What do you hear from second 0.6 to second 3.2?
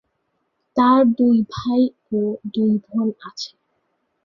তার দুই ভাই ও দুই বোন